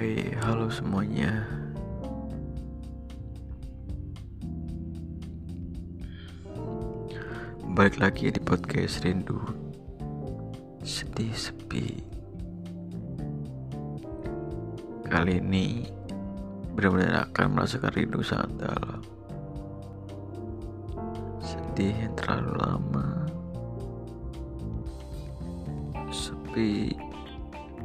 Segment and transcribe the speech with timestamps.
[0.00, 1.44] Hai, halo semuanya.
[7.76, 9.36] Balik lagi di podcast Rindu
[10.80, 12.00] Sedih sepi
[15.04, 15.84] Kali ini
[16.72, 19.04] Benar-benar akan merasakan rindu sangat dalam
[21.44, 23.08] Sedih yang terlalu lama
[26.08, 26.96] Sepi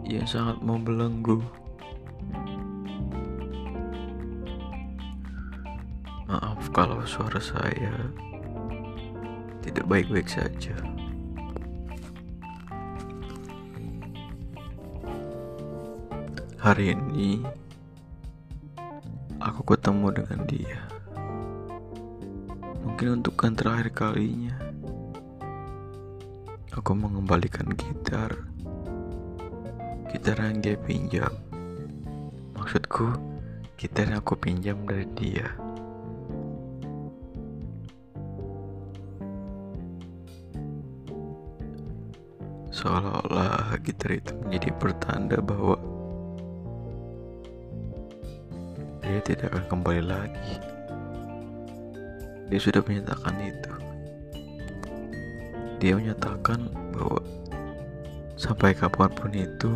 [0.08, 1.44] Yang sangat membelenggu
[6.76, 8.12] kalau suara saya
[9.64, 10.76] tidak baik-baik saja.
[16.60, 17.40] Hari ini
[19.40, 20.84] aku ketemu dengan dia.
[22.84, 24.60] Mungkin untuk kan terakhir kalinya.
[26.76, 28.36] Aku mengembalikan gitar.
[30.12, 31.32] Gitar yang dia pinjam.
[32.60, 33.16] Maksudku,
[33.80, 35.65] gitar yang aku pinjam dari dia.
[42.86, 45.74] Seolah-olah gitar itu menjadi pertanda bahwa
[49.02, 50.54] dia tidak akan kembali lagi.
[52.46, 53.74] Dia sudah menyatakan itu.
[55.82, 57.26] Dia menyatakan bahwa
[58.38, 59.74] sampai kapan pun itu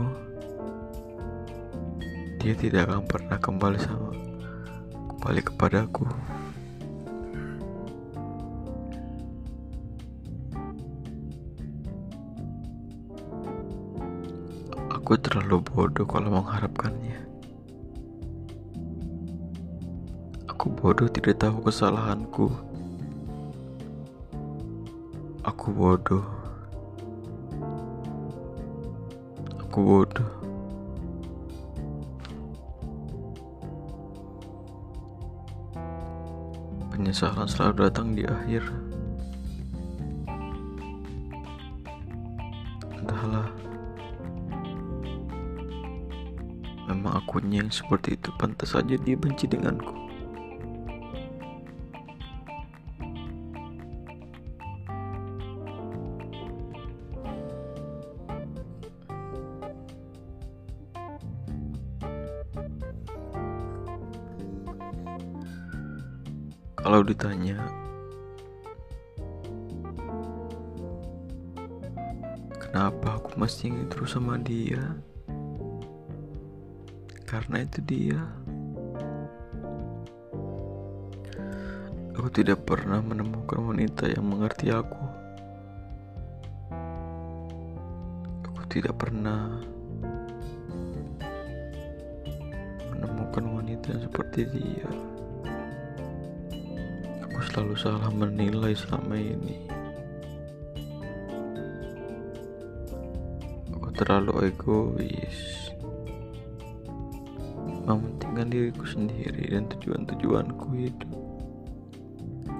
[2.37, 4.13] dia tidak akan pernah kembali sama
[5.17, 6.05] kembali kepadaku.
[15.09, 17.17] Aku terlalu bodoh kalau mengharapkannya.
[20.45, 22.53] Aku bodoh tidak tahu kesalahanku.
[25.41, 26.21] Aku bodoh.
[29.65, 30.30] Aku bodoh.
[36.93, 38.61] Penyesalan selalu datang di akhir.
[42.93, 43.68] Entahlah.
[46.89, 49.94] Memang akunya yang seperti itu pantas saja dia benci denganku.
[66.73, 67.70] Kalau ditanya,
[72.58, 74.98] kenapa aku masih terus sama dia?
[77.29, 78.17] Karena itu dia.
[82.17, 84.97] Aku tidak pernah menemukan wanita yang mengerti aku.
[88.49, 89.61] Aku tidak pernah
[92.97, 94.89] menemukan wanita yang seperti dia.
[97.29, 99.69] Aku selalu salah menilai selama ini.
[103.77, 105.68] Aku terlalu egois
[107.98, 111.11] mementingkan diriku sendiri dan tujuan-tujuanku hidup.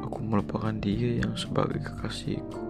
[0.08, 2.62] Aku melupakan dia yang sebagai kekasihku.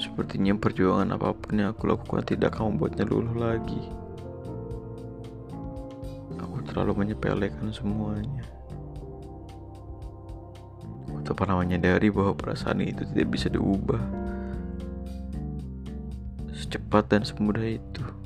[0.00, 3.82] Sepertinya perjuangan apa pun yang aku lakukan tidak akan membuatnya luluh lagi.
[6.40, 8.44] Aku terlalu menyepelekan semuanya.
[11.12, 14.22] Aku tak pernah menyadari bahwa perasaan itu tidak bisa diubah
[16.52, 18.21] secepat dan semudah itu.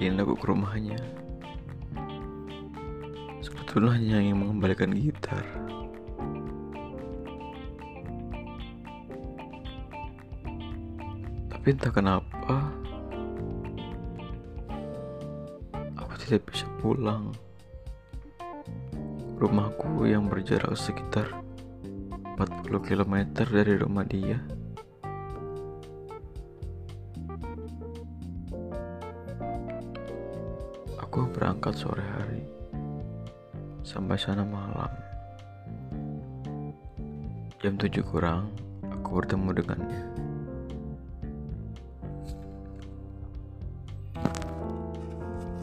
[0.00, 0.96] Hari ini aku ke rumahnya.
[3.44, 5.44] Sebetulnya ingin mengembalikan gitar.
[11.52, 12.72] Tapi entah kenapa
[16.00, 17.36] aku tidak bisa pulang.
[19.36, 21.28] Rumahku yang berjarak sekitar
[22.40, 24.40] 40 km dari rumah dia.
[31.40, 32.44] Berangkat sore hari
[33.80, 34.92] Sampai sana malam.
[37.64, 38.52] Jam 7 kurang
[38.84, 40.02] Aku bertemu dengannya.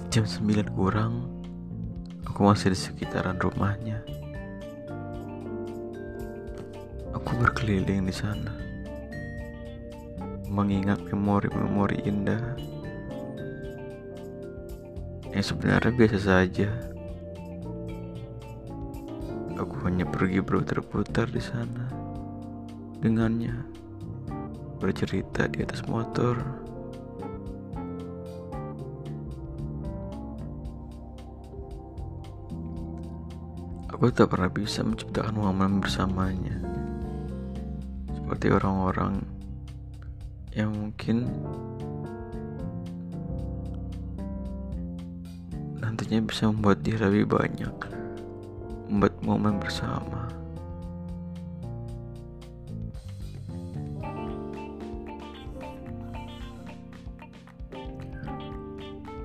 [0.09, 1.29] Jam 9 kurang
[2.25, 4.01] Aku masih di sekitaran rumahnya.
[7.13, 8.57] Aku berkeliling di sana
[10.49, 12.57] Mengingat memori-memori indah
[15.37, 16.65] yang sebenarnya biasa saja.
[19.53, 21.85] Aku hanya pergi berputar-putar di sana.
[22.97, 23.53] dengannya
[24.81, 26.41] bercerita di atas motor.
[33.93, 36.57] Aku tak pernah bisa menciptakan momen bersamanya.
[38.17, 39.21] Seperti orang-orang
[40.57, 41.29] yang mungkin
[45.87, 47.71] nantinya bisa membuat dia lebih banyak
[48.91, 50.27] membuat momen bersama.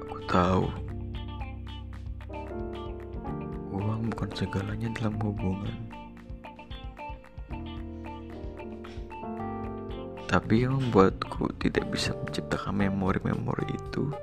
[0.07, 0.71] Aku tahu
[3.75, 5.75] uang bukan segalanya dalam hubungan.
[10.31, 14.15] Tapi yang membuatku tidak bisa menciptakan memori-memori itu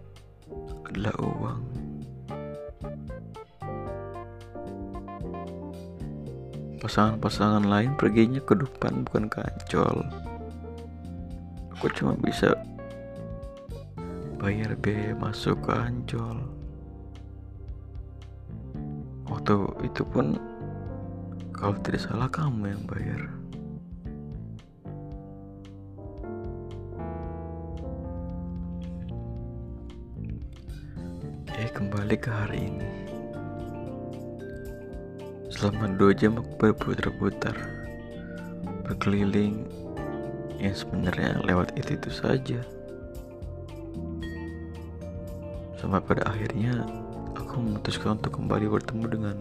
[0.88, 1.79] adalah uang.
[6.90, 10.02] Pasangan-pasangan lain perginya ke depan bukan ke ancol.
[11.78, 12.58] Aku cuma bisa
[14.42, 16.50] bayar biaya masuk ke ancol.
[19.30, 20.42] Waktu itu pun
[21.54, 23.22] kalau tidak salah kamu yang bayar.
[31.54, 32.99] Eh kembali ke hari ini.
[35.60, 37.52] Selama dua jam aku berputar-putar
[38.88, 39.68] Berkeliling
[40.56, 42.64] Yang sebenarnya lewat itu-itu saja.
[45.76, 46.88] Sampai pada akhirnya
[47.36, 49.36] Aku memutuskan untuk kembali bertemu dengan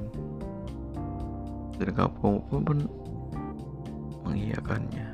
[1.78, 2.78] Dan kamu pun, pun
[4.26, 5.08] mengiyakannya.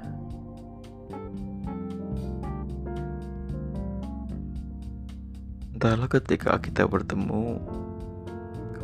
[5.76, 7.60] Entahlah ketika kita bertemu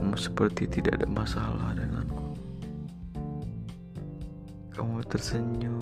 [0.01, 2.33] kamu seperti tidak ada masalah denganku.
[4.73, 5.77] Kamu tersenyum.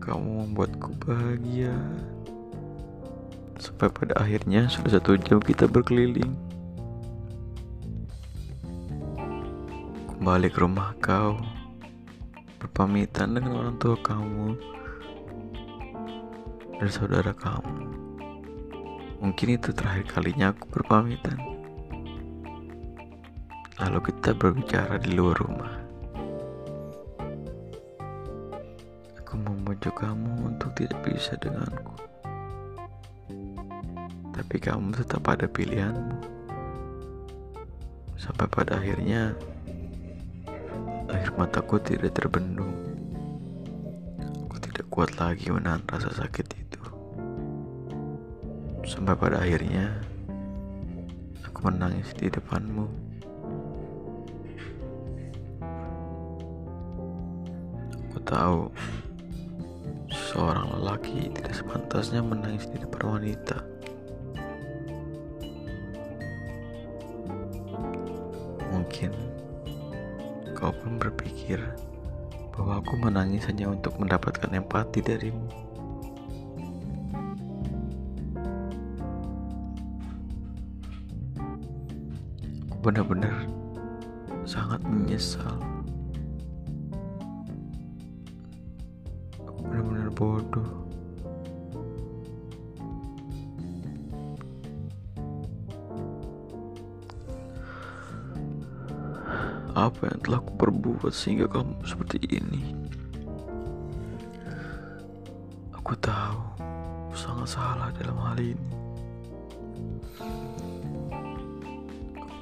[0.00, 1.76] Kamu membuatku bahagia.
[3.60, 6.32] Sampai pada akhirnya sudah satu jam kita berkeliling.
[10.08, 11.36] Kembali ke rumah kau.
[12.56, 14.56] Berpamitan dengan orang tua kamu
[16.80, 17.97] dan saudara kamu.
[19.18, 21.42] Mungkin itu terakhir kalinya aku berpamitan.
[23.82, 25.74] Lalu kita berbicara di luar rumah.
[29.18, 31.94] Aku membujuk kamu untuk tidak bisa denganku.
[34.34, 36.18] Tapi kamu tetap ada pilihanmu.
[38.18, 39.34] Sampai pada akhirnya
[41.10, 42.74] air mataku tidak terbendung.
[44.46, 46.57] Aku tidak kuat lagi menahan rasa sakit.
[48.98, 49.94] Sampai pada akhirnya
[51.46, 52.90] aku menangis di depanmu.
[57.94, 58.74] Aku tahu
[60.10, 63.62] seorang lelaki tidak sepantasnya menangis di depan wanita.
[68.74, 69.14] Mungkin
[70.58, 71.62] kau pun berpikir
[72.50, 75.67] bahwa aku menangis hanya untuk mendapatkan empati darimu.
[82.78, 83.34] Benar-benar
[84.46, 85.58] sangat menyesal.
[89.42, 90.70] Aku benar-benar bodoh.
[99.78, 102.62] Apa yang telah aku perbuat sehingga kamu seperti ini?
[105.70, 106.40] Aku tahu
[107.14, 108.68] sangat salah dalam hal ini.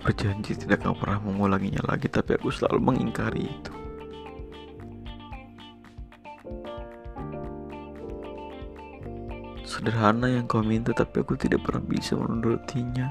[0.07, 3.75] Berjanji tidak akan pernah mengulanginya lagi tapi aku selalu mengingkari itu.
[9.67, 13.11] Sederhana yang kau minta tapi aku tidak pernah bisa menurutinya.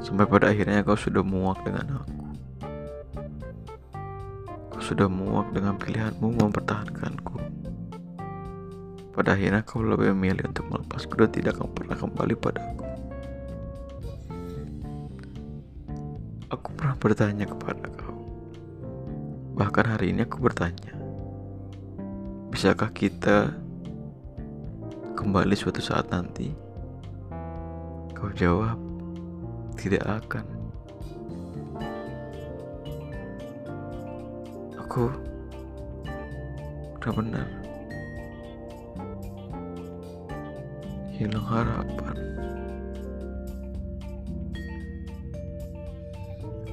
[0.00, 2.24] Sampai pada akhirnya kau sudah muak dengan aku.
[4.72, 7.33] Kau sudah muak dengan pilihanmu mempertahankanku
[9.14, 12.84] pada akhirnya kau lebih memilih untuk melepasku dan tidak akan pernah kembali padaku.
[16.50, 18.18] Aku pernah bertanya kepada kau.
[19.54, 20.98] Bahkan hari ini aku bertanya.
[22.50, 23.54] Bisakah kita
[25.14, 26.50] kembali suatu saat nanti?
[28.18, 28.78] Kau jawab,
[29.78, 30.46] tidak akan.
[34.82, 35.06] Aku
[36.98, 37.63] benar-benar
[41.24, 42.16] hilang harapan.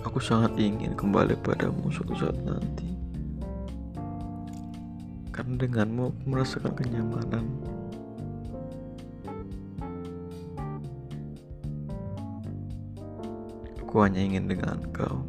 [0.03, 2.91] Aku sangat ingin kembali padamu suatu saat nanti.
[5.31, 7.48] Karena denganmu aku merasakan kenyamanan.
[13.88, 15.24] Aku hanya ingin dengan kau.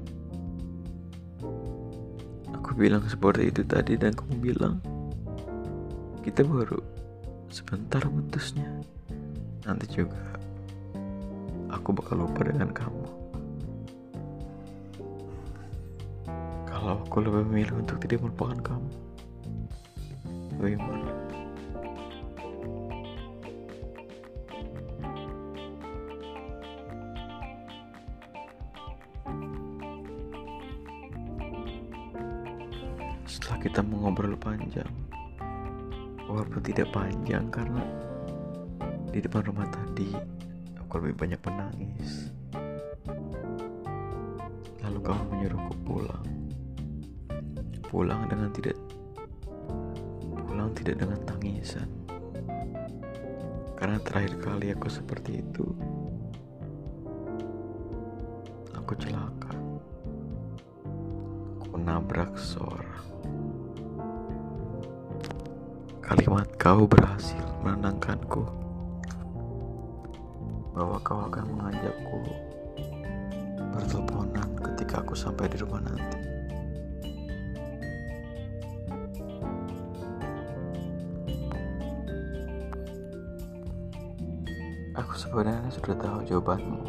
[2.58, 4.82] Aku bilang seperti itu tadi dan kamu bilang
[6.26, 6.82] kita baru
[7.52, 8.66] sebentar putusnya.
[9.62, 10.18] Nanti juga
[11.70, 13.06] aku bakal lupa dengan kamu.
[16.66, 18.90] Kalau aku lebih memilih untuk tidak melupakan kamu,
[20.58, 21.10] bagaimana?
[33.30, 34.90] Setelah kita mengobrol panjang,
[36.26, 37.86] walaupun tidak panjang karena
[39.12, 40.08] di depan rumah tadi
[40.80, 42.32] aku lebih banyak menangis.
[44.80, 46.26] Lalu kamu menyuruhku pulang.
[47.92, 48.76] Pulang dengan tidak
[50.32, 51.88] pulang tidak dengan tangisan.
[53.76, 55.68] Karena terakhir kali aku seperti itu
[58.72, 59.52] aku celaka.
[61.68, 63.04] Aku nabrak seorang.
[66.00, 68.61] Kalimat kau berhasil menenangkanku
[70.72, 72.20] bahwa kau akan mengajakku
[73.72, 76.18] berteleponan ketika aku sampai di rumah nanti.
[84.92, 86.84] Aku sebenarnya sudah tahu jawabanmu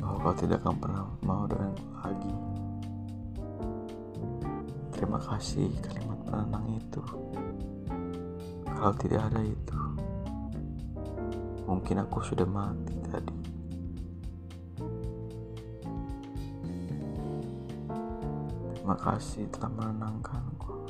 [0.00, 2.34] bahwa kau tidak akan pernah mau denganku lagi.
[4.92, 7.02] Terima kasih kalimat penenang itu.
[8.76, 9.65] Kalau tidak ada itu,
[11.66, 13.36] mungkin aku sudah mati tadi.
[18.78, 20.85] Terima kasih telah menenangkanku.